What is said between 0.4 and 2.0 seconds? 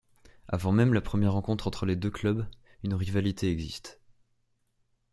Avant même la première rencontre entre les